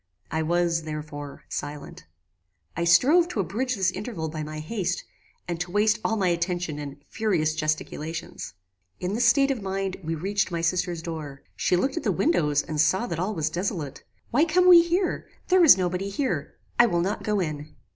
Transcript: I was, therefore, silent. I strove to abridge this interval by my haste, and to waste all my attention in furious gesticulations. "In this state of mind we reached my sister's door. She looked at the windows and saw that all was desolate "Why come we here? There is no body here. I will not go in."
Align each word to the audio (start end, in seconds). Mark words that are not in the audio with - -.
I 0.31 0.41
was, 0.41 0.81
therefore, 0.81 1.43
silent. 1.47 2.05
I 2.75 2.85
strove 2.85 3.27
to 3.27 3.39
abridge 3.39 3.75
this 3.75 3.91
interval 3.91 4.29
by 4.29 4.41
my 4.41 4.57
haste, 4.57 5.03
and 5.47 5.59
to 5.59 5.69
waste 5.69 5.99
all 6.03 6.17
my 6.17 6.29
attention 6.29 6.79
in 6.79 6.99
furious 7.07 7.53
gesticulations. 7.53 8.55
"In 8.99 9.13
this 9.13 9.25
state 9.27 9.51
of 9.51 9.61
mind 9.61 9.97
we 10.03 10.15
reached 10.15 10.49
my 10.49 10.61
sister's 10.61 11.03
door. 11.03 11.43
She 11.55 11.75
looked 11.75 11.97
at 11.97 12.03
the 12.03 12.11
windows 12.11 12.63
and 12.63 12.81
saw 12.81 13.05
that 13.05 13.19
all 13.19 13.35
was 13.35 13.51
desolate 13.51 14.01
"Why 14.31 14.43
come 14.43 14.67
we 14.67 14.81
here? 14.81 15.27
There 15.49 15.63
is 15.63 15.77
no 15.77 15.87
body 15.87 16.09
here. 16.09 16.55
I 16.79 16.87
will 16.87 17.01
not 17.01 17.21
go 17.21 17.39
in." 17.39 17.75